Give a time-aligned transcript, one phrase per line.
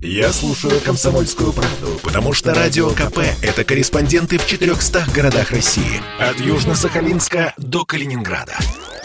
[0.00, 6.00] Я слушаю «Комсомольскую правду», потому что «Радио КП»— это корреспонденты в 400 городах России.
[6.20, 8.56] От Южно-Сахалинска до Калининграда.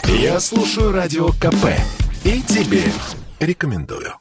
[0.04, 1.66] Я слушаю «Радио КП»
[2.22, 2.84] и тебе
[3.40, 4.14] рекомендую.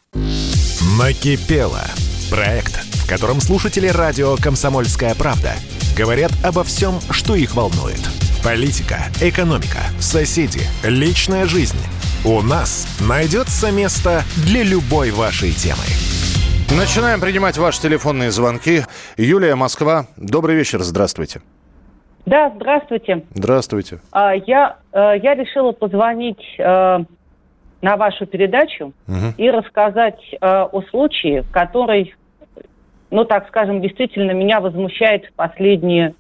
[0.98, 1.84] «Накипело»—
[2.32, 5.54] проект, в котором слушатели радио «Комсомольская правда»
[5.96, 8.02] говорят обо всем, что их волнует.
[8.44, 11.78] Политика, экономика, соседи, личная жизнь.
[12.26, 15.84] У нас найдется место для любой вашей темы.
[16.78, 18.82] Начинаем принимать ваши телефонные звонки.
[19.18, 20.08] Юлия, Москва.
[20.18, 21.42] Добрый вечер, здравствуйте.
[22.26, 23.24] Да, здравствуйте.
[23.34, 24.00] Здравствуйте.
[24.12, 26.64] А, Я, э, я решила позвонить э,
[27.82, 29.34] на вашу передачу Мгм.
[29.38, 32.16] и рассказать э, о случае, который,
[33.12, 36.16] ну так скажем, действительно меня возмущает последние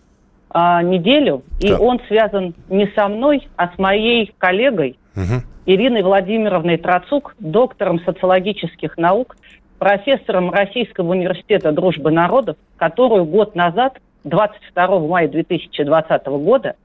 [0.55, 1.41] а, неделю.
[1.61, 1.81] И Так.
[1.81, 5.41] он связан не со мной, а с моей коллегой Мгм.
[5.65, 9.35] Ириной Владимировной Троцук, доктором социологических наук,
[9.83, 16.75] профессором Российского университета дружбы народов, которую год назад, 22 мая 2020 года,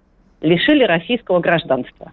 [0.41, 2.11] лишили российского гражданства.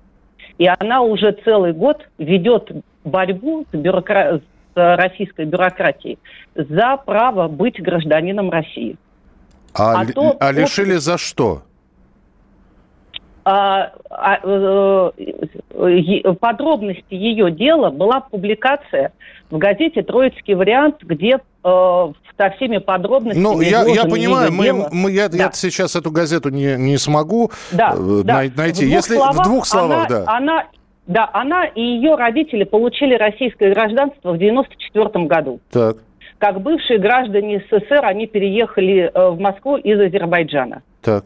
[0.60, 2.70] И она уже целый год ведет
[3.04, 6.20] борьбу с, бюрокра- с российской бюрократией
[6.54, 8.96] за право быть гражданином России.
[9.74, 11.64] А, А то- а лишили за что?
[13.48, 19.12] А, а, э, подробности ее дела была публикация
[19.52, 24.90] в газете «Троицкий вариант», где э, со всеми подробностями Ну, я, я понимаю, мы, дело.
[24.92, 25.38] мы- я, Да.
[25.38, 28.34] я сейчас эту газету не, не смогу Да, э, да.
[28.34, 28.86] най- найти.
[28.86, 30.24] В Если словах, в двух словах, она, да.
[30.28, 30.64] Она,
[31.06, 35.60] да, она и ее родители получили российское гражданство в 94 году.
[35.72, 35.98] Так,
[36.40, 40.82] Как бывшие граждане СССР, они переехали в Москву из Азербайджана.
[41.02, 41.26] так.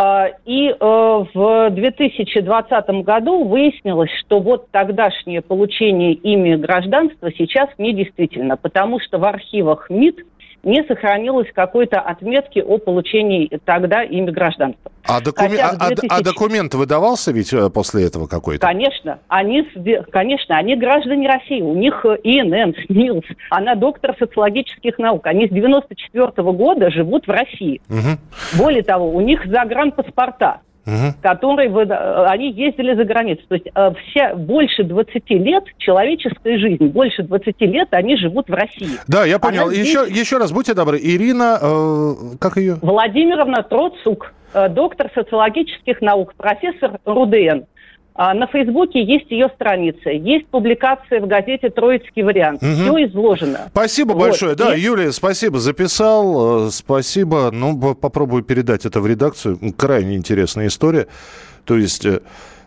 [0.00, 8.56] А, И э, в 2020 году выяснилось, что вот тогдашнее получение ими гражданства сейчас недействительно,
[8.56, 10.24] потому что в архивах МИД
[10.62, 14.90] не сохранилось какой-то отметки о получении тогда ими гражданства.
[15.06, 18.66] А, докумен- Хотя в а- а- 2000 а документ выдавался ведь э, после этого какой-то?
[18.66, 19.66] Конечно, они,
[20.10, 25.50] конечно, они граждане России, у них э, ИНН, СНИЛС, она доктор социологических наук, они с
[25.50, 27.80] 94 года живут в России.
[27.88, 28.18] Мгм,
[28.58, 30.60] Более того, у них загранпаспорта.
[30.88, 31.14] Мгм.
[31.22, 33.42] которые выда- они ездили за границу.
[33.48, 38.52] То есть э, вся, больше 20 лет человеческой жизни, больше 20 лет они живут в
[38.54, 38.88] России.
[39.06, 39.64] Да, я понял.
[39.64, 40.98] Она здесь- Еще, еще раз, будьте добры.
[41.00, 42.76] Ирина, э, как ее?
[42.82, 47.64] Владимировна Троцук, э, доктор социологических наук, профессор РУДН.
[48.20, 52.60] А На Фейсбуке есть ее страница, есть публикация в газете «Троицкий вариант».
[52.60, 52.74] Мгм.
[52.74, 53.68] Все изложено.
[53.70, 54.18] Спасибо Вот.
[54.18, 54.56] большое.
[54.56, 56.66] Да, И- Юлия, спасибо, записал.
[56.66, 57.50] э, Спасибо.
[57.52, 59.60] Ну, попробую передать это в редакцию.
[59.76, 61.06] Крайне интересная история.
[61.64, 62.18] То есть, э,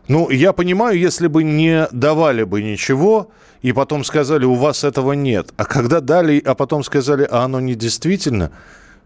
[0.07, 3.27] ну, я понимаю, если бы не давали бы ничего,
[3.61, 5.49] и потом сказали, у вас этого нет.
[5.57, 8.51] А когда дали, а потом сказали, а оно не действительно,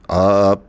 [0.08, 0.60] а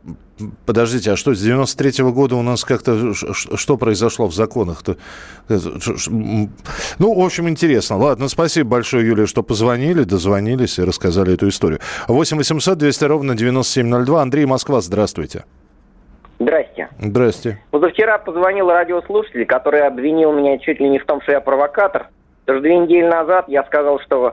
[0.65, 3.13] Подождите, а что, с 93 года у нас как-то...
[3.13, 4.97] Что произошло в законах-то?
[5.49, 6.49] М,
[6.99, 7.97] Ну, в общем, интересно.
[7.97, 11.79] Ладно, спасибо большое, Юлия, что позвонили, дозвонились и рассказали эту историю.
[12.07, 14.21] 8 800 200 ровно 9702.
[14.21, 15.43] Андрей, Москва, здравствуйте.
[16.39, 16.89] Здрасте.
[16.99, 17.59] Здрасте.
[17.71, 22.09] Позавчера позвонил радиослушатель, который обвинил меня чуть ли не в том, что я провокатор.
[22.43, 24.31] Что две недели назад я сказал, что э,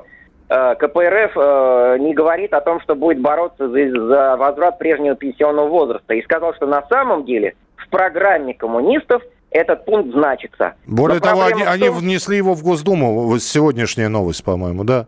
[0.48, 6.14] КПРФ э, не говорит о том, что будет бороться за, за возврат прежнего пенсионного возраста.
[6.14, 10.74] И сказал, что на самом деле в программе коммунистов этот пункт значится.
[10.86, 13.38] Более Но того, они, в они том- внесли его в Госдуму.
[13.38, 15.06] Сегодняшняя новость, по-моему, да?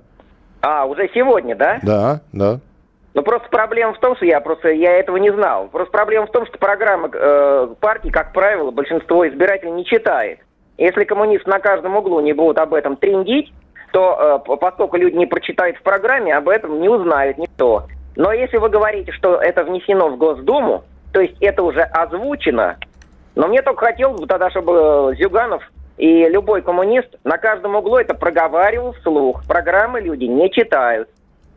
[0.62, 1.78] А, уже сегодня, да?
[1.82, 2.60] Да, да.
[3.14, 5.68] Ну просто проблема в том, что я просто я этого не знал.
[5.68, 10.38] Просто проблема в том, что программы э, партий, как правило, большинство избирателей не читает.
[10.76, 13.52] Если коммунисты на каждом углу не будут об этом трендить,
[13.96, 17.84] то э, по- поскольку люди не прочитают в программе, об этом не узнают никто.
[18.14, 20.84] Но если вы говорите, что это внесено в Госдуму,
[21.14, 22.76] то есть это уже озвучено,
[23.36, 25.62] но мне только хотелось бы тогда, чтобы э, Зюганов
[25.96, 29.42] и любой коммунист на каждом углу это проговаривал вслух.
[29.48, 31.08] Программы люди не читают.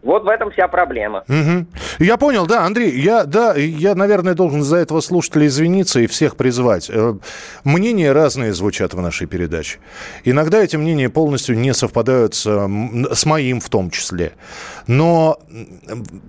[0.02, 1.24] Вот в этом вся проблема.
[1.28, 1.68] Мгм.
[2.00, 6.36] Я понял, да, Андрей, я, да, я, наверное, должен за этого слушателя извиниться и всех
[6.38, 6.90] призвать.
[6.90, 7.16] Э,
[7.64, 9.80] Мнения разные звучат в нашей передаче.
[10.24, 14.34] Иногда эти мнения полностью не совпадают с, с моим в том числе.
[14.88, 15.40] Но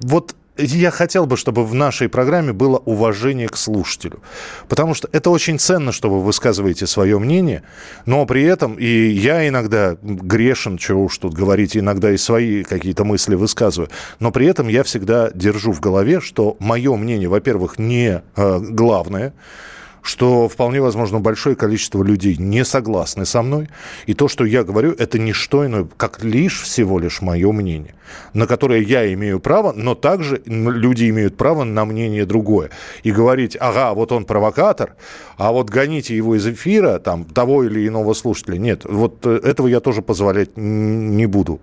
[0.02, 4.20] вот я хотел бы, чтобы в нашей программе было уважение к слушателю.
[4.68, 7.62] Потому что это очень ценно, что вы высказываете свое мнение,
[8.06, 13.04] но при этом и я иногда грешен, чего уж тут говорить, иногда и свои какие-то
[13.04, 18.22] мысли высказываю, но при этом я всегда держу в голове, что мое мнение, во-первых, не
[18.36, 19.32] э, главное,
[20.02, 23.68] что вполне возможно большое количество людей не согласны со мной.
[24.06, 27.94] И то, что я говорю, это не что иное, как лишь всего лишь мое мнение,
[28.34, 32.70] на которое я имею право, но также люди имеют право на мнение другое.
[33.02, 34.94] И говорить, ага, вот он провокатор,
[35.36, 38.58] а вот гоните его из эфира, там, того или иного слушателя.
[38.58, 41.60] Нет, вот э, этого я тоже позволять не буду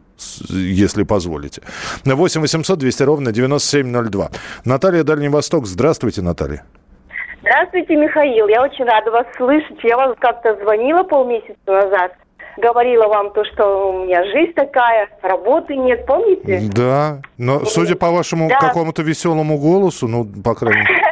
[0.50, 1.62] если позволите.
[2.04, 4.32] 8 800 200 ровно 9702.
[4.66, 5.68] Наталья Дальний Восток.
[5.68, 6.64] Здравствуйте, Наталья.
[7.48, 8.48] Здравствуйте, Михаил.
[8.50, 9.78] Я очень рада вас слышать.
[9.82, 12.12] Я вам как-то звонила полмесяца назад.
[12.58, 16.60] Говорила вам то, что у меня жизнь такая, работы нет, помните?
[16.76, 18.60] Да, но судя по вашему да.
[18.60, 21.04] какому-то веселому голосу, ну, по крайней мере.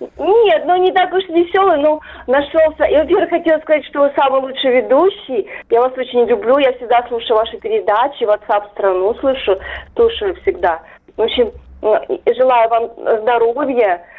[0.18, 2.84] Нет, ну не так уж веселый, но нашелся.
[2.84, 5.48] И, во-первых, хотела сказать, что вы самый лучший ведущий.
[5.70, 9.58] Я вас очень люблю, я всегда слушаю ваши передачи, WhatsApp страну слышу,
[9.94, 10.80] слушаю всегда.
[11.16, 11.52] В общем,
[11.82, 12.90] э, желаю вам
[13.22, 14.13] здоровья, Э,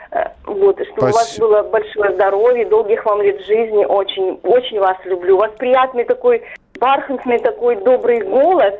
[0.45, 1.11] вот, чтобы Спасибо.
[1.11, 3.85] у вас было большое здоровье, долгих вам лет жизни.
[3.85, 5.35] Очень, очень вас люблю.
[5.35, 6.43] У вас приятный такой,
[6.79, 8.75] бархатный такой добрый голос.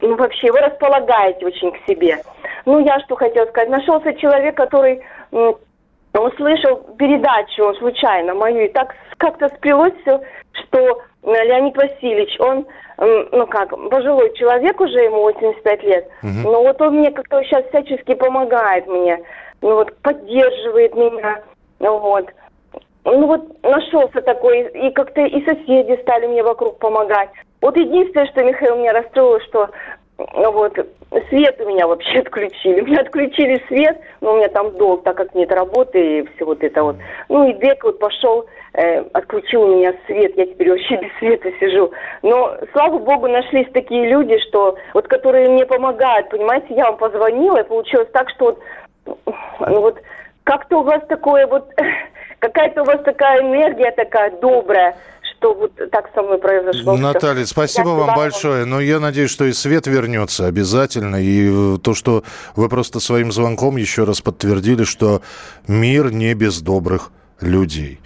[0.00, 2.18] Ну, вообще, вы располагаете очень к себе.
[2.64, 3.68] Ну, я что хотела сказать.
[3.68, 5.02] Нашелся человек, который
[6.12, 10.20] услышал передачу случайно мою, и так как-то сплелось все,
[10.52, 10.78] что
[11.22, 12.66] э, Леонид Васильевич, он,
[12.98, 16.50] ну как, пожилой человек уже, ему 85 лет, угу.
[16.50, 19.22] но вот он мне как-то сейчас всячески помогает мне
[19.62, 21.42] ну вот поддерживает меня,
[21.80, 22.26] вот.
[23.04, 27.30] Ну вот нашелся такой, и как-то и соседи стали мне вокруг помогать.
[27.60, 29.70] Вот единственное, что Михаил меня расстроило, что
[30.18, 30.74] вот
[31.28, 32.80] свет у меня вообще отключили.
[32.80, 36.62] Меня отключили свет, но у меня там долг, так как нет работы и все вот
[36.62, 36.96] это вот.
[37.28, 41.50] Ну и Бек вот пошел, э, отключил у меня свет, я теперь вообще без света
[41.58, 41.90] сижу.
[42.22, 47.58] Но, слава богу, нашлись такие люди, что вот которые мне помогают, понимаете, я вам позвонила,
[47.58, 48.58] и получилось так, что вот
[49.04, 49.98] ну вот
[50.44, 51.70] как-то у вас такое вот,
[52.38, 54.96] какая-то у вас такая энергия такая добрая,
[55.36, 56.96] что вот так со мной произошло.
[56.96, 58.64] Наталья, спасибо я вам большое.
[58.64, 61.16] Но я надеюсь, что и свет вернется обязательно.
[61.16, 62.22] И то, что
[62.56, 65.22] вы просто своим звонком еще раз подтвердили, что
[65.66, 67.10] мир не без добрых
[67.40, 68.00] людей.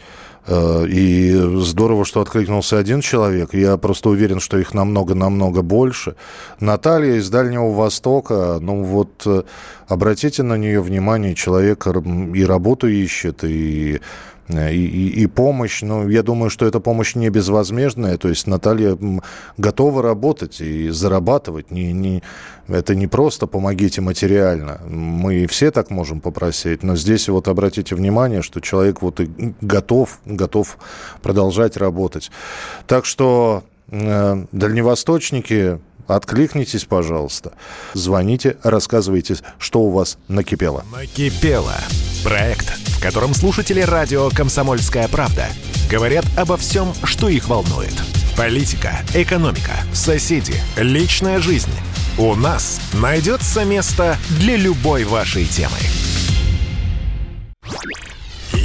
[0.46, 3.52] Э, и здорово, что откликнулся один человек.
[3.54, 6.14] Я просто уверен, что их намного-намного больше.
[6.60, 9.42] Наталья из Дальнего Востока, ну вот э,
[9.88, 14.00] обратите на нее внимание, человек и работу ищет, и
[14.48, 15.82] и, и, и помощь.
[15.82, 18.16] Но я думаю, что эта помощь не безвозмездная.
[18.16, 18.96] То есть Наталья
[19.56, 21.70] готова работать и зарабатывать.
[21.70, 22.22] Не, не,
[22.68, 24.80] это не просто помогите материально.
[24.88, 26.82] Мы все так можем попросить.
[26.82, 30.78] Но здесь вот обратите внимание, что человек вот и готов, готов
[31.22, 32.30] продолжать работать.
[32.86, 37.52] Так что э, дальневосточники, Откликнитесь, пожалуйста.
[37.94, 40.84] Звоните, рассказывайте, что у вас накипело.
[40.92, 41.74] Накипело.
[42.22, 45.46] Проект, в котором слушатели радио «Комсомольская правда»
[45.90, 47.94] говорят обо всем, что их волнует.
[48.36, 51.70] Политика, экономика, соседи, личная жизнь.
[52.18, 55.76] У нас найдется место для любой вашей темы.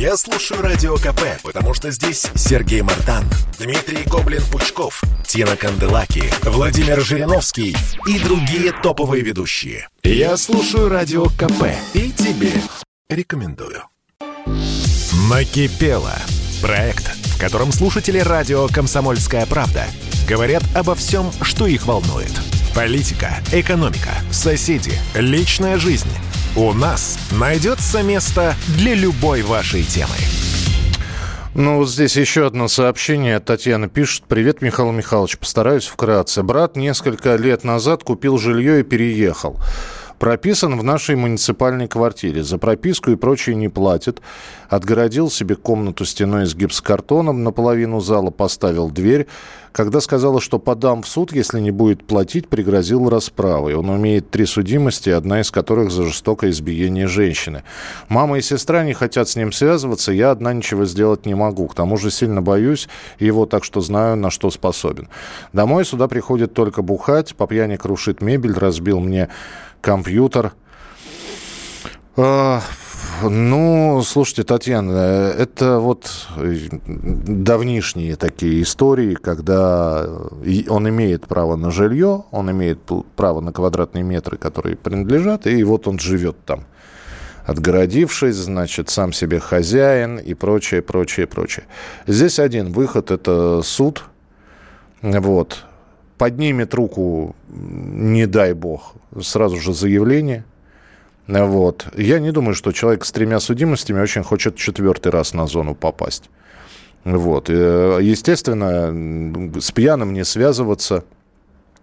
[0.02, 3.24] Я слушаю Радио КП, потому что здесь Сергей Мартан,
[3.60, 7.78] Дмитрий Гоблин-Пучков, Тина Канделаки, Владимир Жириновский
[8.08, 9.88] и другие топовые ведущие.
[10.02, 12.52] Я слушаю Радио КП и тебе
[13.12, 13.84] рекомендую.
[15.30, 16.16] Накипело.
[16.64, 17.06] Проект,
[17.36, 19.86] в котором слушатели радио «Комсомольская правда»
[20.28, 22.32] говорят обо всем, что их волнует.
[22.74, 26.10] Политика, экономика, соседи, личная жизнь–
[26.56, 30.16] у нас найдется место для любой вашей темы.
[31.54, 33.40] Ну, вот здесь еще одно сообщение.
[33.40, 34.24] Татьяна пишет.
[34.28, 35.38] Привет, Михаил Михайлович.
[35.38, 36.44] Постараюсь вкратце.
[36.44, 39.60] Брат несколько лет назад купил жилье и переехал.
[40.22, 42.44] Прописан в нашей муниципальной квартире.
[42.44, 44.22] За прописку и прочее не платит.
[44.70, 47.44] Отгородил себе комнату стеной с гипсокартоном.
[47.44, 49.26] Наполовину зала поставил дверь.
[49.72, 53.74] Когда сказала, что подам в суд, если не будет платить, пригрозил расправой.
[53.74, 57.64] Он умеет три судимости, одна из которых за жестокое избиение женщины.
[58.08, 61.68] Мама и сестра не хотят с ним связываться, я одна ничего сделать не могу.
[61.68, 65.08] К тому же сильно боюсь его, так что знаю, на что способен.
[65.54, 69.30] Домой сюда приходит только бухать, по пьяни крушит мебель, разбил мне
[69.82, 70.54] компьютер.
[72.16, 72.62] А,
[73.24, 80.08] ну, слушайте, Татьяна, это вот давнишние такие истории, когда
[80.70, 82.80] он имеет право на жилье, он имеет
[83.16, 86.66] право на квадратные метры, которые принадлежат, и вот он живет там
[87.46, 91.66] отгородившись, значит, сам себе хозяин и прочее, прочее, прочее.
[92.08, 94.04] Здесь один выход– это суд.
[95.02, 95.66] Вот
[96.22, 100.44] поднимет руку, не дай бог, сразу же заявление.
[101.28, 101.88] Вот.
[101.98, 106.30] Я не думаю, что человек с тремя судимостями очень хочет четвертый раз на зону попасть.
[107.06, 107.50] Вот.
[107.50, 108.94] Э, естественно,
[109.60, 111.06] с пьяным не связываться,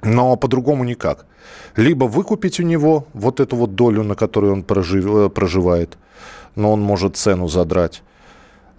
[0.02, 1.26] но по-другому никак.
[1.74, 5.98] Либо выкупить у него вот эту вот долю, на которую он э, проживает,
[6.54, 8.02] но он может цену задрать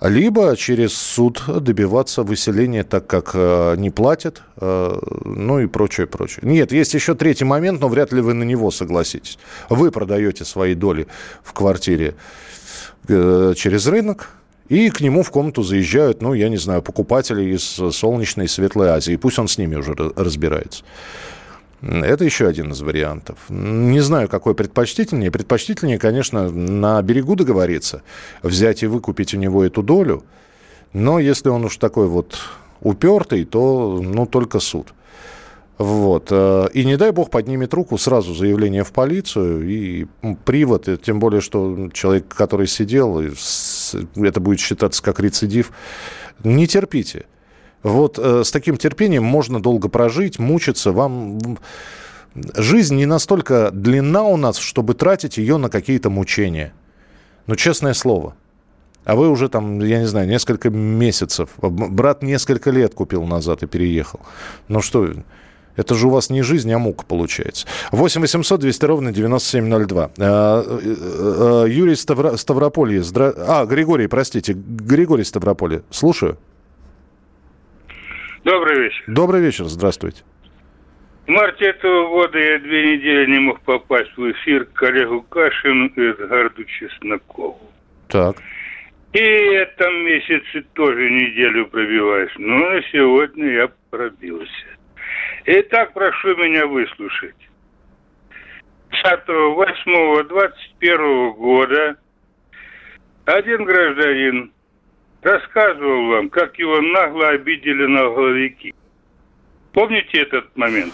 [0.01, 6.39] либо через суд добиваться выселения, так как э, не платят, э, ну и прочее, прочее.
[6.43, 9.37] Нет, есть еще третий момент, но вряд ли вы на него согласитесь.
[9.69, 11.07] Вы продаете свои доли
[11.43, 12.15] в квартире
[13.07, 14.29] э, через рынок,
[14.69, 18.89] и к нему в комнату заезжают, ну, я не знаю, покупатели из солнечной и светлой
[18.89, 19.15] Азии.
[19.15, 20.83] Пусть он с ними уже разбирается.
[21.81, 23.37] Это еще один из вариантов.
[23.49, 25.31] Не знаю, какой предпочтительнее.
[25.31, 28.01] Предпочтительнее, конечно, на берегу договориться,
[28.43, 30.23] взять и выкупить у него эту долю.
[30.91, 32.37] Но если он уж такой вот
[32.81, 34.93] упертый, то ну, только суд.
[35.77, 36.27] Вот.
[36.31, 40.07] Э, и не дай бог поднимет руку, сразу заявление в полицию и
[40.43, 45.71] привод, и тем более, что человек, который сидел, это будет считаться как рецидив.
[46.43, 47.25] Не терпите.
[47.83, 50.91] Вот э, с таким терпением можно долго прожить, мучиться.
[50.91, 51.39] Вам
[52.55, 56.73] жизнь не настолько длинна у нас, чтобы тратить ее на какие-то мучения.
[57.47, 58.35] Ну, честное слово.
[59.05, 61.49] А вы уже там, я не знаю, несколько месяцев.
[61.57, 64.19] Брат несколько лет купил назад и переехал.
[64.67, 65.09] Ну что,
[65.75, 67.65] это же у вас не жизнь, а мука получается.
[67.91, 70.11] 8 800 200 ровно 9702.
[70.19, 72.35] А, э, э, Юрий Ставро...
[72.35, 73.01] Ставрополье.
[73.01, 73.33] Здра...
[73.35, 74.53] А, Григорий, простите.
[74.53, 75.83] Григорий Ставрополье.
[75.89, 76.37] Слушаю.
[78.43, 79.03] Добрый вечер.
[79.07, 80.23] Добрый вечер, здравствуйте.
[81.27, 85.87] В марте этого года я две недели не мог попасть в эфир к коллегу Кашину
[85.87, 87.59] и Эдгарду Чеснокову.
[88.07, 88.37] Так.
[89.13, 92.31] И этом месяце тоже неделю пробиваюсь.
[92.37, 94.67] Но на сегодня я пробился.
[95.45, 97.35] Итак, прошу меня выслушать.
[99.03, 101.97] 5-8-21 года
[103.25, 104.51] один гражданин
[105.21, 108.73] рассказывал вам, как его нагло обидели налоговики.
[109.73, 110.93] Помните этот момент?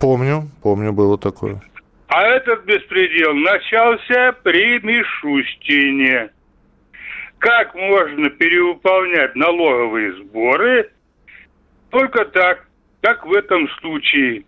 [0.00, 1.60] Помню, помню, было такое.
[2.08, 6.30] А этот беспредел начался при Мишустине.
[7.38, 10.90] Как можно перевыполнять налоговые сборы
[11.90, 12.68] только так,
[13.00, 14.44] как в этом случае.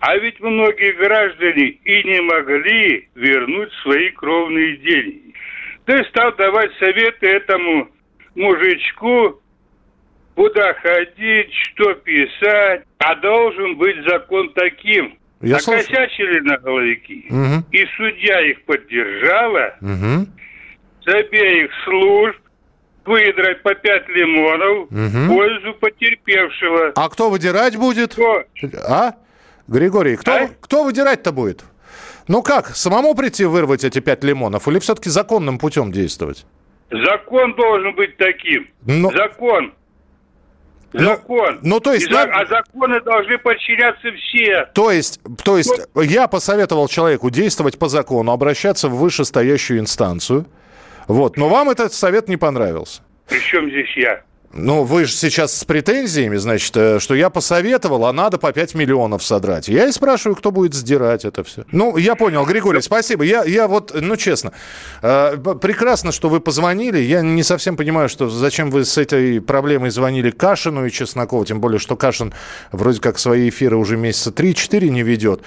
[0.00, 5.34] А ведь многие граждане и не могли вернуть свои кровные деньги.
[5.84, 7.88] Ты стал давать советы этому
[8.34, 9.40] мужичку,
[10.34, 12.82] куда ходить, что писать.
[12.98, 15.18] А должен быть закон таким.
[15.40, 17.26] Я Накосячили на головики.
[17.28, 17.64] Угу.
[17.72, 19.74] И судья их поддержала.
[19.80, 20.26] Угу.
[21.04, 22.38] С обеих служб
[23.04, 25.08] выдрать по пять лимонов Мгм.
[25.08, 26.92] в пользу потерпевшего.
[26.94, 28.12] А кто выдирать будет?
[28.12, 28.44] Кто?
[28.88, 29.14] А?
[29.66, 30.48] Григорий, кто, А?
[30.60, 31.64] кто выдирать-то будет?
[32.28, 36.46] Ну как, самому прийти вырвать эти пять лимонов или все-таки законным путем действовать?
[36.92, 38.68] Закон должен быть таким.
[38.86, 39.72] Но- Закон.
[40.94, 41.58] Ну, Закон.
[41.62, 44.66] ну, то есть И на- А законы должны подчиняться все.
[44.74, 50.44] То есть, то есть я посоветовал человеку действовать по закону, обращаться в вышестоящую инстанцию.
[51.08, 53.00] Вот, но вам этот совет не понравился.
[53.26, 54.20] Причем здесь я?
[54.54, 58.74] Ну, вы же сейчас с претензиями, значит, э, что я посоветовал, а надо по 5
[58.74, 59.68] миллионов содрать.
[59.68, 61.64] Я и спрашиваю, кто будет сдирать это все.
[61.72, 63.24] Ну, я понял, Григорий, спасибо.
[63.24, 64.52] Я, я вот, ну, честно,
[65.00, 66.98] э, прекрасно, что вы позвонили.
[66.98, 71.60] Я не совсем понимаю, что зачем вы с этой проблемой звонили Кашину и Чеснокову, тем
[71.60, 72.34] более, что Кашин
[72.72, 75.40] вроде как свои эфиры уже месяца 3-4 не ведет.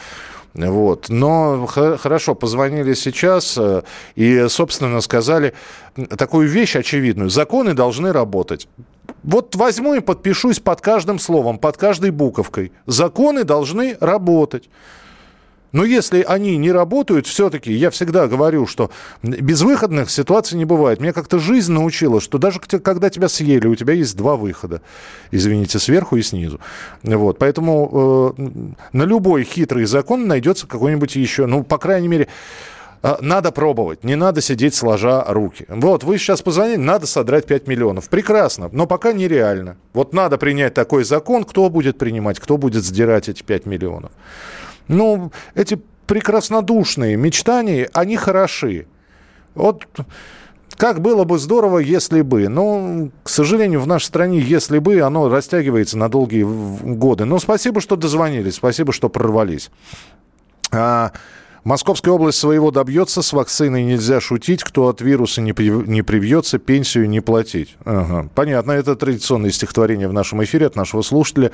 [0.56, 1.10] Вот.
[1.10, 3.84] Но хорошо, позвонили сейчас э,
[4.16, 5.54] и, собственно, сказали
[6.18, 7.30] такую вещь очевидную.
[7.30, 8.68] Законы должны работать.
[9.24, 12.72] Вот возьму и подпишусь под каждым словом, под каждой буковкой.
[12.86, 14.70] Законы должны работать.
[15.76, 18.92] Но если они не работают, все-таки я всегда говорю, что
[19.24, 21.02] безвыходных ситуаций не бывает.
[21.02, 24.82] Меня как-то жизнь научила, что даже когда тебя съели, у тебя есть два выхода.
[25.32, 26.62] Извините, сверху и снизу.
[27.04, 28.42] Вот, поэтому э,
[28.94, 32.30] на любой хитрый закон найдется какой-нибудь еще, ну, по крайней мере,
[33.22, 35.66] надо пробовать, не надо сидеть сложа руки.
[35.70, 38.10] Вот, вы сейчас позвонили, надо содрать 5 миллионов.
[38.10, 39.78] Прекрасно, но пока нереально.
[39.94, 44.12] Вот надо принять такой закон, кто будет принимать, кто будет сдирать эти 5 миллионов.
[44.88, 48.88] Ну, эти прекраснодушные мечтания, они хороши.
[49.54, 49.88] Вот
[50.78, 52.48] как было бы здорово, если бы.
[52.50, 57.26] Но, к сожалению, в нашей стране, если бы, оно растягивается на долгие годы.
[57.26, 59.70] Но спасибо, что дозвонились, спасибо, что прорвались.
[60.72, 61.12] А,
[61.66, 65.52] Московская область своего добьется, с вакциной нельзя шутить, кто от вируса не,
[65.88, 67.76] не привьется, пенсию не платить.
[67.86, 68.30] Ага.
[68.36, 71.52] Понятно, это традиционное стихотворение в нашем эфире от нашего слушателя.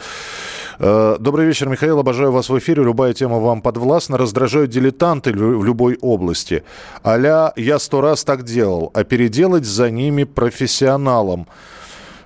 [0.79, 5.63] Э, добрый вечер, Михаил, обожаю вас в эфире, любая тема вам подвластна, раздражают дилетанты в
[5.63, 6.65] любой области.
[7.05, 11.47] Аля, я сто раз так делал, а переделать за ними профессионалом.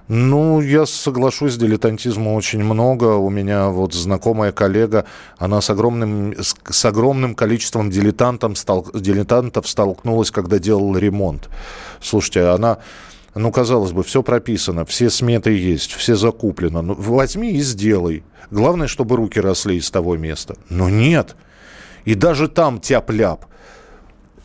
[0.08, 3.16] Ну, я соглашусь, дилетантизма очень много.
[3.16, 5.06] У меня вот знакомая коллега,
[5.38, 11.50] она с огромным, с, с огромным количеством дилетантов, стал, дилетантов столкнулась, когда делала ремонт.
[12.02, 12.78] Слушайте, она...
[13.34, 16.82] Ну, казалось бы, все прописано, все сметы есть, все закуплено.
[16.82, 18.24] Ну, возьми и сделай.
[18.50, 20.56] Главное, чтобы руки росли из того места.
[20.70, 21.36] Но нет.
[22.06, 23.46] И даже там тяп-ляп.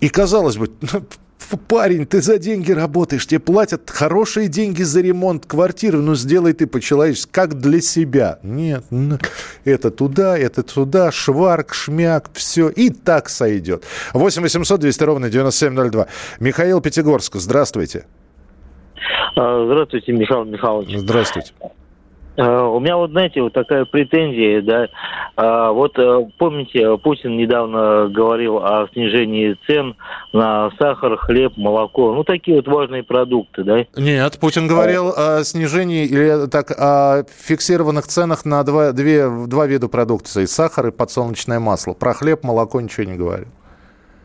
[0.00, 0.73] И казалось бы,
[1.69, 6.67] парень, ты за деньги работаешь, тебе платят хорошие деньги за ремонт квартиры, ну сделай ты
[6.67, 8.39] по-человечески, как для себя.
[8.43, 8.85] Нет,
[9.65, 13.85] это туда, это туда, шварк, шмяк, все, и так сойдет.
[14.13, 16.07] 8 800 200 ровно 9702.
[16.41, 18.07] Михаил Пятигорск, здравствуйте.
[19.37, 20.97] А, здравствуйте, Михаил Михайлович.
[20.97, 21.53] Здравствуйте.
[22.41, 24.89] Э, у меня вот, знаете, вот такая претензия, да.
[25.37, 29.95] А, вот э, помните, Путин недавно говорил о снижении цен
[30.33, 33.85] на сахар, хлеб, молоко, ну такие вот важные продукты, да?
[33.95, 39.89] Нет, Путин говорил о снижении или так о фиксированных ценах на два, две, два вида
[39.89, 41.93] продукции: сахар и подсолнечное масло.
[41.93, 43.49] Про хлеб, молоко ничего не говорил.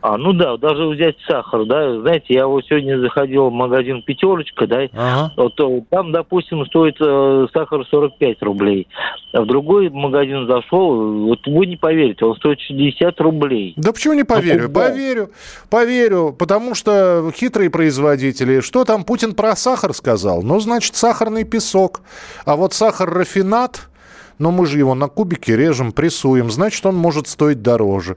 [0.08, 4.68] А, ну да, даже взять сахар, да, знаете, я вот сегодня заходил в магазин «Пятерочка»,
[4.68, 5.32] да, ага.
[5.36, 5.56] вот,
[5.90, 8.86] там, допустим, стоит э, сахар 45 рублей,
[9.32, 13.74] а в другой магазин зашел, вот вы не поверите, он стоит 60 рублей.
[13.76, 14.66] Да почему не поверю?
[14.66, 15.30] А поверю,
[15.70, 20.40] поверю, потому что хитрые производители, что там Путин про сахар сказал?
[20.44, 22.02] Ну, значит, сахарный песок,
[22.44, 23.88] а вот сахар-рафинат
[24.38, 28.16] но мы же его на кубики режем, прессуем, значит, он может стоить дороже.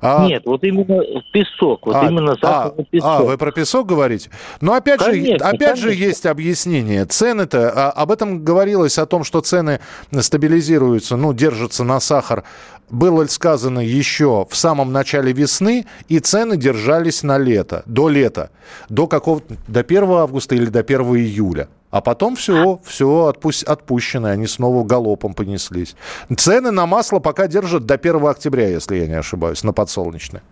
[0.00, 0.26] А...
[0.26, 3.10] Нет, вот именно песок, вот а, именно сахарный а, песок.
[3.10, 4.30] А, вы про песок говорите?
[4.60, 5.88] Но опять конечно, же, опять конечно.
[5.88, 7.04] же есть объяснение.
[7.04, 12.44] Цены-то, а, об этом говорилось, о том, что цены стабилизируются, ну, держатся на сахар
[12.90, 18.50] было сказано еще в самом начале весны, и цены держались на лето, до лета,
[18.88, 21.68] до какого до 1 августа или до 1 июля.
[21.90, 25.96] А потом все, все отпусть, отпущено, они снова галопом понеслись.
[26.36, 30.42] Цены на масло пока держат до 1 октября, если я не ошибаюсь, на подсолнечное.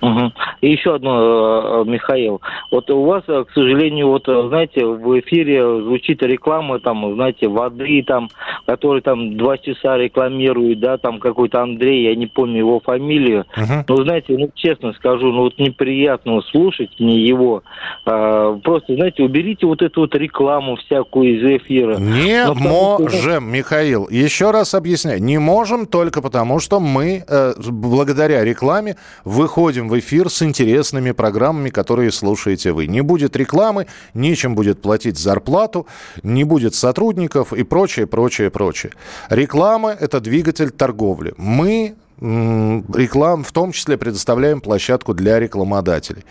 [0.00, 0.32] Угу.
[0.60, 2.40] И еще одно, э, Михаил.
[2.70, 7.48] Вот у вас, э, к сожалению, вот, э, знаете, в эфире звучит реклама, там, знаете,
[7.48, 8.28] воды, там,
[8.66, 13.46] который там два часа рекламирует, да, там какой-то Андрей, я не помню его фамилию.
[13.56, 13.84] Угу.
[13.88, 17.62] Но, знаете, ну, честно скажу, ну, вот неприятно слушать мне его.
[18.04, 21.96] А, просто, знаете, уберите вот эту вот рекламу всякую из эфира.
[21.96, 23.40] Не Но, можем, что...
[23.40, 24.08] Михаил.
[24.10, 25.20] Еще раз объясняю.
[25.22, 31.70] Не можем только потому, что мы, э, благодаря рекламе, выходим в эфир с интересными программами,
[31.70, 32.86] которые слушаете вы.
[32.86, 35.86] Не будет рекламы, нечем будет платить зарплату,
[36.22, 38.92] не будет сотрудников и прочее, прочее, прочее.
[39.28, 41.34] Реклама– это двигатель торговли.
[41.36, 46.24] Мы реклам, в том числе предоставляем площадку для рекламодателей.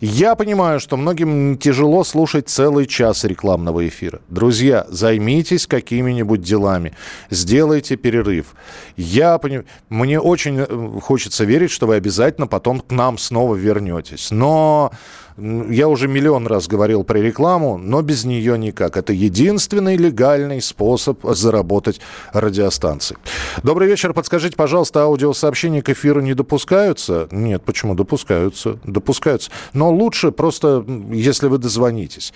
[0.00, 4.20] Я понимаю, что многим тяжело слушать целый час рекламного эфира.
[4.28, 6.92] Друзья, займитесь какими-нибудь делами,
[7.30, 8.54] сделайте перерыв.
[8.96, 14.30] Я понимаю, мне очень э, хочется верить, что вы обязательно потом к нам снова вернетесь.
[14.30, 14.92] Но
[15.40, 18.96] я уже миллион раз говорил про рекламу, но без нее никак.
[18.96, 22.00] Это единственный легальный способ заработать
[22.32, 23.16] радиостанции.
[23.62, 24.12] Добрый вечер.
[24.12, 27.28] Подскажите, пожалуйста, аудиосообщения к эфиру не допускаются?
[27.30, 27.94] Нет, почему?
[27.94, 28.78] Допускаются.
[28.84, 29.50] Допускаются.
[29.72, 32.32] Но лучше просто, если вы дозвонитесь.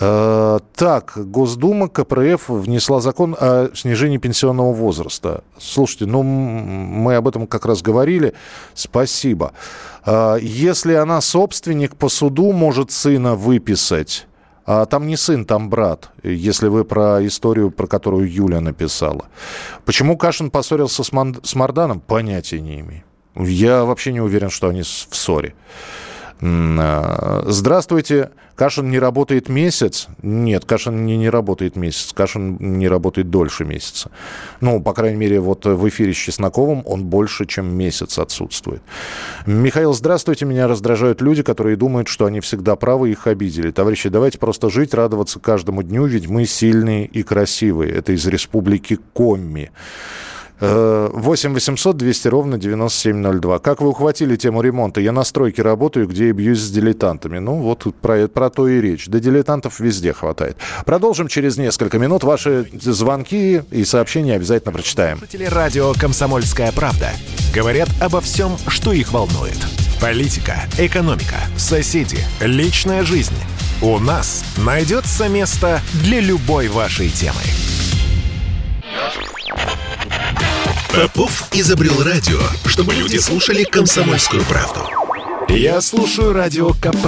[0.00, 5.44] Э, так, Госдума, КПРФ внесла закон о снижении пенсионного возраста.
[5.58, 8.32] Слушайте, ну мы об этом как раз говорили.
[8.74, 9.52] Спасибо.
[10.06, 14.26] Э, если она собственник, по суду может сына выписать.
[14.64, 19.26] А там не сын, там брат, если вы про историю, про которую Юля написала.
[19.84, 23.02] Почему Кашин поссорился с, Ман- с Марданом, понятия не имею.
[23.34, 25.54] Я вообще не уверен, что они в ссоре.
[26.42, 28.30] А, здравствуйте.
[28.54, 30.08] Кашин не работает месяц?
[30.22, 32.12] Нет, Кашин не, не работает месяц.
[32.12, 34.10] Кашин не работает дольше месяца.
[34.60, 38.82] Ну, по крайней мере, вот в эфире с Чесноковым он больше, чем месяц отсутствует.
[39.46, 40.44] Михаил, здравствуйте.
[40.44, 43.70] Меня раздражают люди, которые думают, что они всегда правы их обидели.
[43.70, 47.92] Товарищи, давайте просто жить, радоваться каждому дню, ведь мы сильные и красивые.
[47.92, 49.70] Это из республики Комми.
[50.60, 53.58] 8 800 200 ровно 9702.
[53.60, 55.00] Как вы ухватили тему ремонта?
[55.00, 57.38] Я на стройке работаю, где я бьюсь с дилетантами.
[57.38, 59.06] Ну, вот про, про то и речь.
[59.08, 60.56] Да дилетантов везде хватает.
[60.84, 62.24] Продолжим через несколько минут.
[62.24, 65.20] Ваши звонки и сообщения обязательно прочитаем.
[65.48, 67.10] Радио «Комсомольская правда»
[67.54, 69.58] говорят обо всем, что их волнует.
[70.00, 73.34] Политика, экономика, соседи, личная жизнь.
[73.82, 77.40] У нас найдется место для любой вашей темы.
[80.94, 84.80] Попов изобрел радио, чтобы люди слушали комсомольскую правду.
[85.48, 87.06] Я слушаю радио КП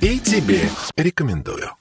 [0.00, 1.72] и тебе рекомендую.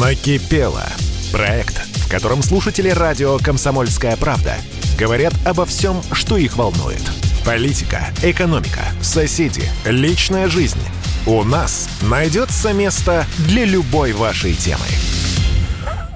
[0.00, 0.86] Накипело.
[1.32, 4.54] Проект, в котором слушатели радио «Комсомольская правда»
[4.96, 7.02] говорят обо всем, что их волнует.
[7.44, 10.80] Политика, экономика, соседи, личная жизнь.
[11.26, 14.86] У нас найдется место для любой вашей темы.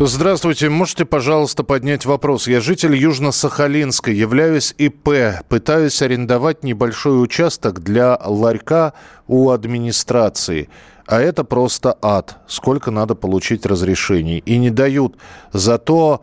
[0.04, 0.68] Здравствуйте.
[0.68, 2.48] Можете, пожалуйста, поднять вопрос?
[2.48, 5.44] Я житель Южно-Сахалинска, являюсь ИП.
[5.48, 8.94] Пытаюсь арендовать небольшой участок для ларька
[9.28, 10.68] у администрации.
[11.06, 12.38] А это просто ад.
[12.48, 14.38] Сколько надо получить разрешений.
[14.38, 15.18] И не дают.
[15.52, 16.22] Зато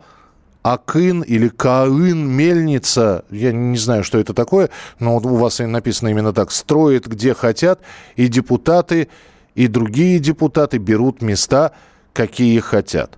[0.62, 6.34] Акын или Каын мельница, я не знаю, что это такое, но у вас написано именно
[6.34, 7.80] так, строит где хотят,
[8.16, 9.08] и депутаты,
[9.54, 11.72] и другие депутаты берут места,
[12.12, 13.16] какие хотят.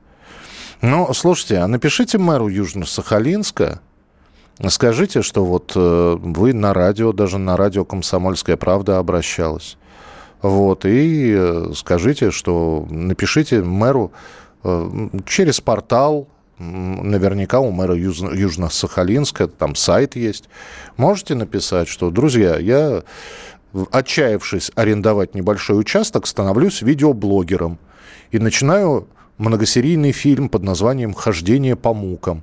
[0.83, 3.79] Ну, слушайте, а напишите мэру Южно-Сахалинска,
[4.69, 9.77] скажите, что вот э, вы на радио, даже на радио «Комсомольская правда» обращалась.
[10.43, 14.11] Вот, и э, скажите, что напишите мэру
[14.65, 16.27] э, через портал,
[16.59, 20.49] наверняка у мэра Южно-Сахалинска, там сайт есть.
[20.97, 23.05] Можете написать, что, друзья, я,
[23.93, 27.79] отчаявшись арендовать небольшой участок, становлюсь видеоблогером
[28.33, 29.07] и начинаю
[29.39, 32.43] многосерийный фильм под названием «Хождение по мукам».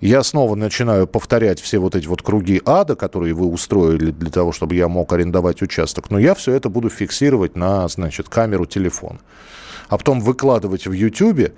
[0.00, 4.52] Я снова начинаю повторять все вот эти вот круги ада, которые вы устроили для того,
[4.52, 6.10] чтобы я мог арендовать участок.
[6.10, 9.18] Но я все это буду фиксировать на, значит, камеру телефона.
[9.88, 11.54] А потом выкладывать в YouTube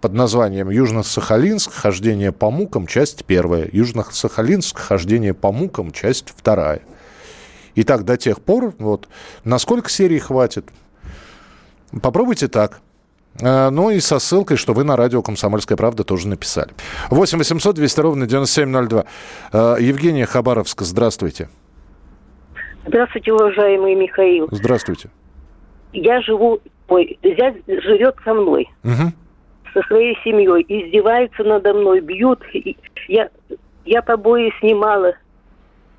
[0.00, 1.70] под названием «Южно-Сахалинск.
[1.70, 2.86] Хождение по мукам.
[2.86, 3.68] Часть первая».
[3.70, 4.78] «Южно-Сахалинск.
[4.78, 5.90] Хождение по мукам.
[5.90, 6.80] Часть вторая».
[7.74, 9.08] И так до тех пор, вот,
[9.44, 10.68] насколько серий хватит.
[12.02, 12.80] Попробуйте так.
[13.40, 16.70] Э, ну и со ссылкой, что вы на радио «Комсомольская правда» тоже написали.
[17.10, 19.04] 8 800 200 ровно 9702.
[19.52, 21.48] Э, Евгения Хабаровска, здравствуйте.
[22.86, 24.48] Здравствуйте, уважаемый Михаил.
[24.50, 25.10] Здравствуйте.
[25.92, 26.60] Я живу...
[26.88, 28.68] Ой, зять живет со мной.
[28.82, 29.12] Угу.
[29.74, 30.64] Со своей семьей.
[30.68, 32.40] Издеваются надо мной, бьют.
[33.08, 33.28] Я,
[33.84, 35.14] я побои снимала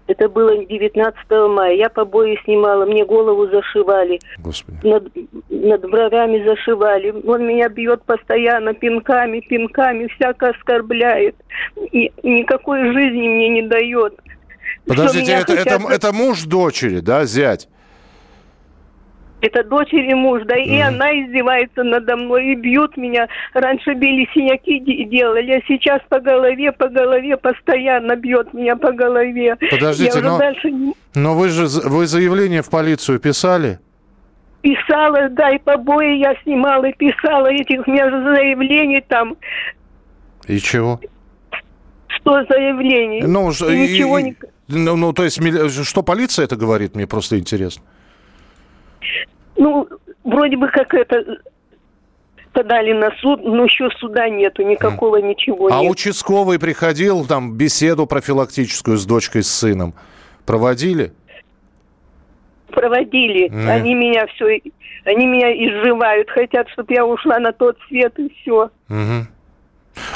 [0.10, 1.18] это было 19
[1.50, 1.76] мая.
[1.76, 4.20] Я побои снимала, мне голову зашивали.
[4.40, 4.80] Господи.
[4.84, 5.04] Над,
[5.50, 7.14] над бровями зашивали.
[7.28, 11.36] Он меня бьет постоянно пинками, пинками, всяко оскорбляет.
[11.92, 14.16] И никакой жизни мне не дает.
[14.88, 15.82] Подождите, это, хотят...
[15.82, 17.68] это, это муж дочери, да, зять?
[19.42, 23.28] Это дочери муж, да, и она издевается надо мной, и бьют меня.
[23.54, 29.56] Раньше били синяки делали, а сейчас по голове, по голове постоянно бьет меня по голове.
[29.72, 30.74] Подождите, но, дальше...
[31.16, 33.80] но вы же вы заявление в полицию писали?
[34.62, 39.38] Писала, да, и побои я снимала, и писала этих, у меня же заявлений там.
[40.48, 41.00] И чего?
[42.08, 43.26] Что заявление?
[43.26, 44.36] Ну, и, ничего не...
[44.68, 45.40] Ну, ну, то есть,
[45.88, 47.84] что полиция это говорит, мне просто интересно.
[49.58, 49.88] Ну,
[50.24, 51.40] вроде бы как это
[52.54, 55.80] подали на суд, но еще суда нету, никакого ничего а нет.
[55.80, 59.94] А участковый приходил, там, беседу профилактическую с дочкой, с сыном
[60.46, 61.14] проводили?
[62.72, 63.50] Проводили.
[63.50, 63.70] Mm.
[63.70, 64.62] Они меня все,
[65.06, 68.70] они меня изживают, хотят, чтобы я ушла на тот свет и все.
[68.90, 69.28] Угу.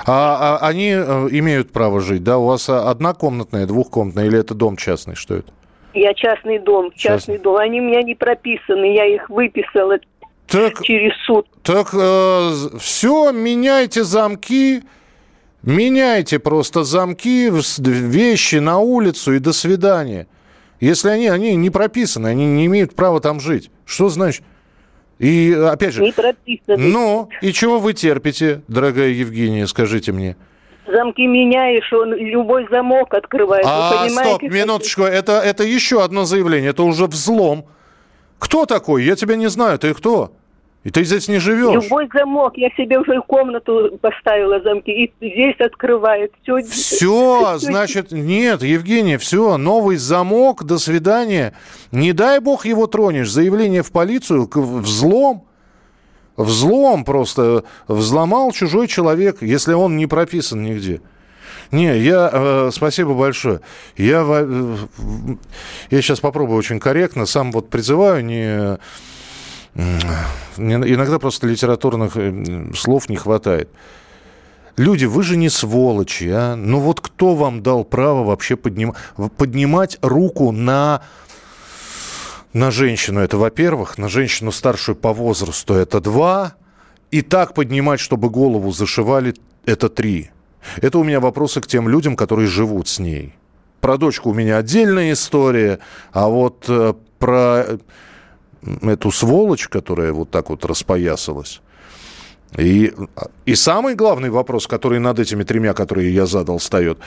[0.05, 2.37] А, а они э, имеют право жить, да?
[2.37, 5.15] У вас однокомнатная, двухкомнатная или это дом частный?
[5.15, 5.51] Что это?
[5.93, 7.57] Я частный дом, частный, частный дом.
[7.57, 9.99] Они у меня не прописаны, я их выписала
[10.47, 11.47] так, через суд.
[11.63, 14.83] Так э, все, меняйте замки,
[15.61, 20.27] меняйте просто замки, вещи на улицу и до свидания.
[20.79, 23.71] Если они, они не прописаны, они не имеют права там жить.
[23.85, 24.43] Что значит?
[25.19, 26.01] И опять же...
[26.01, 26.77] Не прописаны.
[26.77, 30.35] Ну, и чего вы терпите, дорогая Евгения, скажите мне?
[30.87, 33.65] Замки меняешь, он любой замок открывает.
[33.67, 37.65] А, стоп, минуточку, это, это еще одно заявление, это уже взлом.
[38.39, 39.03] Кто такой?
[39.03, 40.31] Я тебя не знаю, ты кто?
[40.83, 41.83] И ты здесь не живешь.
[41.85, 42.57] Любой замок.
[42.57, 44.91] Я себе уже комнату поставила замки.
[44.91, 46.33] И здесь открывает.
[46.43, 49.55] Все, все значит, нет, Евгения, все.
[49.57, 51.53] Новый замок, до свидания.
[51.93, 53.31] Не дай бог его тронешь.
[53.31, 55.45] Заявление в полицию, взлом.
[56.35, 61.01] Взлом просто взломал чужой человек, если он не прописан нигде.
[61.71, 62.29] Не, я...
[62.31, 63.61] Э, спасибо большое.
[63.97, 64.75] Я, э,
[65.89, 67.25] я сейчас попробую очень корректно.
[67.25, 68.77] Сам вот призываю не...
[70.55, 73.69] Иногда просто литературных э, слов не хватает.
[74.77, 76.55] Люди, вы же не сволочи, а?
[76.55, 78.93] Ну вот кто вам дал право вообще подним...
[79.37, 81.01] поднимать руку на
[82.53, 86.55] на женщину это, во-первых, на женщину старшую по возрасту это два,
[87.11, 89.35] и так поднимать, чтобы голову зашивали,
[89.65, 90.31] это три.
[90.81, 93.35] Это у меня вопросы к тем людям, которые живут с ней.
[93.81, 95.79] Про дочку у меня отдельная история,
[96.11, 97.65] а вот э, про
[98.81, 101.61] эту сволочь, которая вот так вот распоясалась.
[102.57, 102.93] И,
[103.45, 106.99] и самый главный вопрос, который над этими тремя, которые я задал, встает.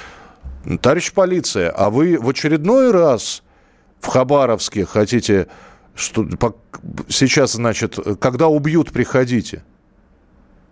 [0.81, 3.43] Товарищ полиция, а вы в очередной раз
[4.01, 5.49] в Хабаровске хотите,
[5.95, 6.27] что
[7.09, 9.65] сейчас, значит, когда убьют, приходите.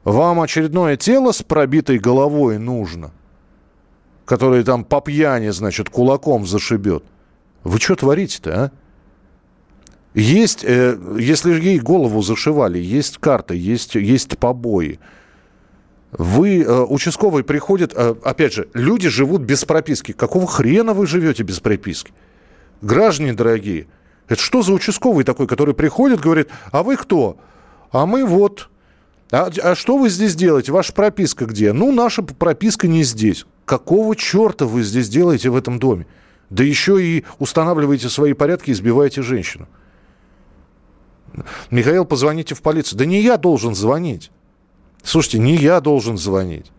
[0.05, 3.11] Вам очередное тело с пробитой головой нужно,
[4.27, 7.05] которое там по пьяни, значит, кулаком зашибет.
[7.63, 8.71] Вы что творите-то, а?
[10.15, 15.01] Есть, э, если ей голову зашивали, есть карта, есть, есть побои.
[16.13, 20.13] Вы, э, участковый приходит, э, опять же, люди живут без прописки.
[20.13, 22.13] Какого хрена вы живете без прописки?
[22.83, 23.87] Граждане дорогие,
[24.29, 27.37] это что за участковый такой, который приходит, говорит, а вы кто?
[27.91, 28.69] А мы вот.
[29.31, 30.73] А, а что вы здесь делаете?
[30.73, 31.73] Ваша прописка где?
[31.73, 33.47] Ну, наша прописка не здесь.
[33.65, 36.07] Какого черта вы здесь делаете в этом доме?
[36.51, 39.67] Да еще и устанавливаете свои порядки и избиваете женщину.
[41.71, 42.99] Михаил, позвоните в полицию.
[42.99, 44.31] Да не я должен звонить.
[45.03, 46.71] Слушайте, не я должен звонить.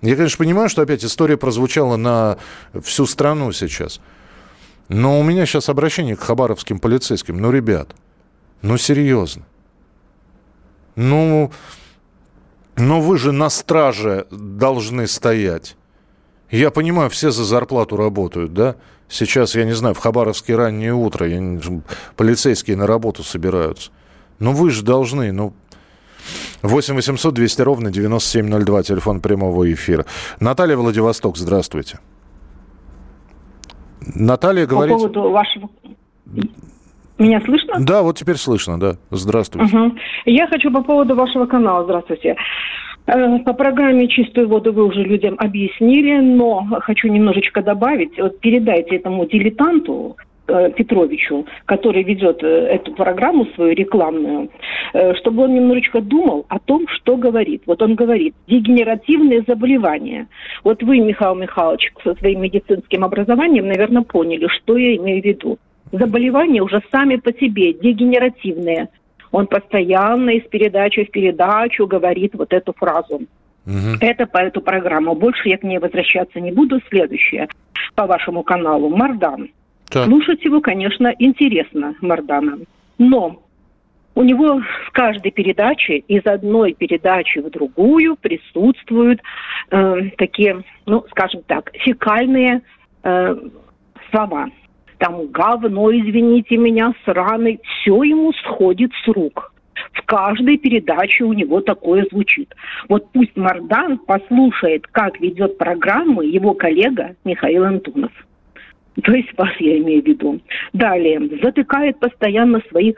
[0.00, 2.38] Я, конечно, понимаю, что опять история прозвучала на
[2.82, 4.00] всю страну сейчас.
[4.88, 7.38] Но у меня сейчас обращение к хабаровским полицейским.
[7.38, 7.94] Ну, ребят,
[8.62, 9.44] ну, серьезно.
[10.94, 11.50] Ну,
[12.76, 15.76] ну вы же на страже должны стоять.
[16.50, 18.76] Я понимаю, все за зарплату работают, да?
[19.08, 21.60] Сейчас, я не знаю, в Хабаровске раннее утро, я не,
[22.16, 23.90] полицейские на работу собираются.
[24.38, 25.54] Ну вы же должны, ну...
[26.62, 30.06] 8 800 200 ровно 9702, телефон прямого эфира.
[30.40, 31.98] Наталья Владивосток, здравствуйте.
[34.14, 34.94] Наталья, говорите...
[34.94, 35.68] По поводу вашего...
[37.18, 37.74] Меня слышно?
[37.78, 38.96] Да, вот теперь слышно, да.
[39.10, 39.76] Здравствуйте.
[39.76, 39.94] Угу.
[40.26, 41.84] Я хочу по поводу вашего канала.
[41.84, 42.36] Здравствуйте.
[43.06, 48.18] Э, по программе «Чистую воду» вы уже людям объяснили, но хочу немножечко добавить.
[48.18, 54.50] Вот передайте этому дилетанту, Петровичу, который ведет э, эту программу свою рекламную,
[55.16, 57.62] чтобы он немножечко думал о том, что говорит.
[57.66, 60.26] Вот он говорит, дегенеративные заболевания.
[60.64, 65.58] Вот вы, Михаил Михайлович, со своим медицинским образованием, наверное, поняли, что я имею в виду.
[65.92, 68.88] Заболевания уже сами по себе дегенеративные–
[69.32, 73.22] он постоянно из передачи в передачу говорит вот эту фразу.
[73.66, 73.96] Угу.
[74.00, 75.14] Это по эту программу.
[75.14, 76.80] Больше я к ней возвращаться не буду.
[76.90, 77.48] Следующее
[77.94, 78.90] по вашему каналу.
[78.90, 79.50] Мардан.
[79.92, 80.06] Так.
[80.06, 82.58] Слушать его, конечно, интересно, Мардана.
[82.98, 83.42] Но
[84.14, 89.20] у него в каждой передаче, из одной передачи в другую присутствуют
[89.70, 92.62] э, такие, ну, скажем так, фекальные
[93.02, 93.36] э,
[94.10, 94.48] слова
[95.02, 99.52] там говно, извините меня, сраный, все ему сходит с рук.
[99.94, 102.54] В каждой передаче у него такое звучит.
[102.88, 108.12] Вот пусть Мардан послушает, как ведет программы его коллега Михаил Антонов.
[109.02, 110.40] То есть вас я имею в виду.
[110.72, 112.96] Далее, затыкает постоянно своих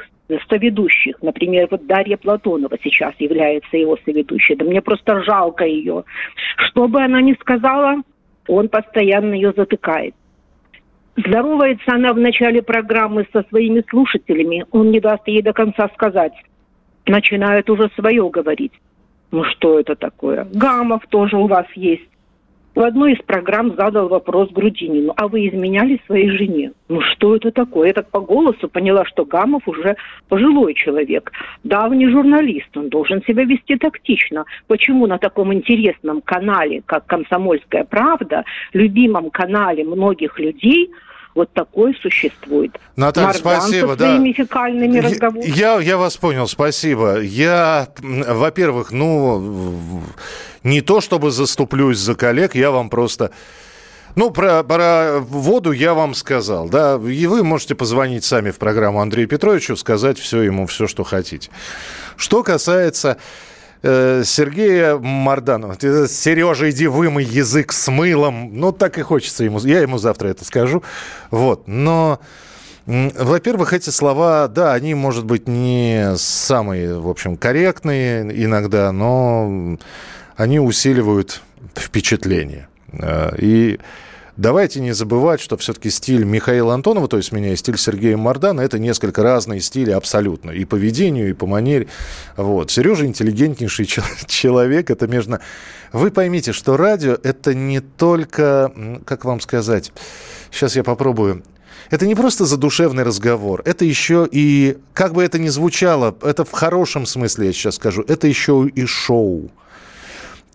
[0.48, 1.16] соведущих.
[1.22, 4.56] Например, вот Дарья Платонова сейчас является его соведущей.
[4.56, 6.04] Да мне просто жалко ее.
[6.56, 8.02] Что бы она ни сказала,
[8.48, 10.14] он постоянно ее затыкает.
[11.16, 14.64] Здоровается она в начале программы со своими слушателями.
[14.72, 16.32] Он не даст ей до конца сказать.
[17.06, 18.72] Начинает уже свое говорить.
[19.30, 20.48] Ну что это такое?
[20.52, 22.08] Гамов тоже у вас есть.
[22.74, 25.12] В одной из программ задал вопрос Грудинину.
[25.16, 26.72] А вы изменяли своей жене?
[26.88, 27.88] Ну что это такое?
[27.88, 29.96] Я так по голосу поняла, что Гамов уже
[30.28, 31.30] пожилой человек.
[31.62, 32.76] Давний журналист.
[32.76, 34.44] Он должен себя вести тактично.
[34.66, 40.90] Почему на таком интересном канале, как «Комсомольская правда», любимом канале многих людей–
[41.34, 42.78] вот такой существует.
[42.96, 43.92] Наталья, Мардан спасибо.
[43.92, 44.44] Со своими да.
[44.44, 45.50] фекальными разговорами.
[45.50, 47.20] Я, я вас понял, спасибо.
[47.20, 50.02] Я, во-первых, ну,
[50.62, 53.30] не то чтобы заступлюсь за коллег, я вам просто...
[54.16, 59.00] Ну, про, про воду я вам сказал, да, и вы можете позвонить сами в программу
[59.00, 61.50] Андрею Петровичу, сказать все ему, все, что хотите.
[62.16, 63.18] Что касается
[63.84, 65.76] Сергея Марданова.
[66.08, 68.58] Сережа, иди вымой язык с мылом.
[68.58, 69.58] Ну, так и хочется ему.
[69.60, 70.82] Я ему завтра это скажу.
[71.30, 71.68] Вот.
[71.68, 72.20] Но...
[72.86, 79.78] Во-первых, эти слова, да, они, может быть, не самые, в общем, корректные иногда, но
[80.36, 81.40] они усиливают
[81.74, 82.68] впечатление.
[82.92, 83.78] Э, и
[84.36, 88.60] давайте не забывать, что все-таки стиль Михаила Антонова, то есть меня и стиль Сергея Мардана,
[88.60, 90.50] это несколько разные стили абсолютно.
[90.50, 91.88] И по ведению, и по манере.
[92.36, 92.70] Вот.
[92.70, 93.86] Сережа интеллигентнейший
[94.26, 94.90] человек.
[94.90, 95.38] Это между...
[95.92, 98.72] Вы поймите, что радио это не только,
[99.04, 99.92] как вам сказать,
[100.50, 101.42] сейчас я попробую.
[101.90, 106.50] Это не просто задушевный разговор, это еще и, как бы это ни звучало, это в
[106.50, 109.50] хорошем смысле, я сейчас скажу, это еще и шоу.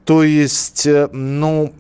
[0.06, 1.72] То есть, э, ну,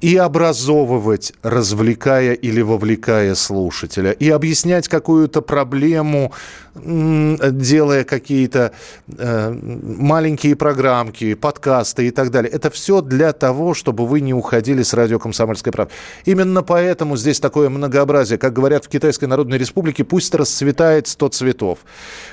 [0.00, 6.32] и образовывать, развлекая или вовлекая слушателя, и объяснять какую-то проблему,
[6.74, 8.72] делая какие-то
[9.18, 12.50] э, маленькие программки, подкасты и так далее.
[12.50, 15.92] Это все для того, чтобы вы не уходили с радио «Комсомольская правда».
[16.24, 18.38] Именно поэтому здесь такое многообразие.
[18.38, 21.80] Как говорят в Китайской Народной Республике, пусть расцветает сто цветов.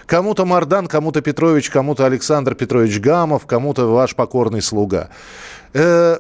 [0.06, 5.10] Кому-то Мардан, кому-то Петрович, кому-то Александр Петрович Гамов, кому-то ваш покорный слуга.
[5.74, 6.20] Э,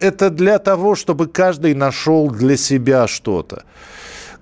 [0.00, 3.64] это для того, чтобы каждый нашел для себя что-то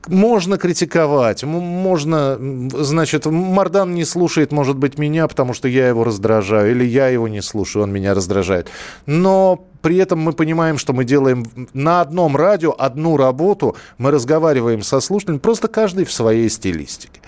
[0.09, 2.37] можно критиковать, можно,
[2.73, 7.29] значит, Мардан не слушает, может быть, меня, потому что я его раздражаю, или я его
[7.29, 8.69] не слушаю, он меня раздражает.
[9.07, 14.83] Но при этом мы понимаем, что мы делаем на одном радио одну работу, мы разговариваем
[14.83, 17.21] со слушателем, просто каждый в своей стилистике.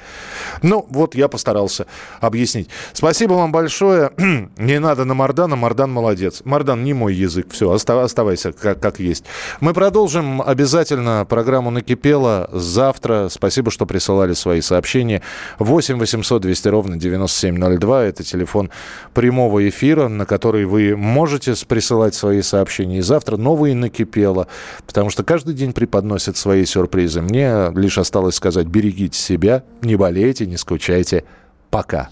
[0.62, 1.86] Ну, вот я постарался
[2.20, 2.68] объяснить.
[2.92, 4.12] Спасибо вам большое.
[4.56, 6.42] не надо на Мардана, Мардан молодец.
[6.44, 9.24] Мардан не мой язык, все, оставайся как, как есть.
[9.60, 13.28] Мы продолжим обязательно программу «Накипело» завтра.
[13.30, 15.22] Спасибо, что присылали свои сообщения.
[15.58, 18.04] 8 800 200 ровно 9702.
[18.04, 18.70] Это телефон
[19.12, 22.98] прямого эфира, на который вы можете присылать свои сообщения.
[22.98, 24.46] И завтра новые «Накипело»,
[24.86, 27.20] потому что каждый день преподносят свои сюрпризы.
[27.20, 31.24] Мне лишь осталось сказать, берегите себя, не болейте, не скучайте.
[31.70, 32.08] Пока.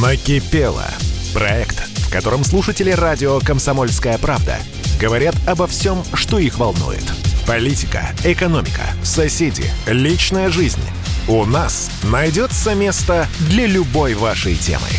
[0.00, 0.86] «Накипело»–
[1.34, 4.58] проект, в котором слушатели радио «Комсомольская правда»
[5.00, 7.02] говорят обо всем, что их волнует.
[7.46, 10.82] Политика, экономика, соседи, личная жизнь.
[11.26, 14.86] У нас найдется место для любой вашей темы–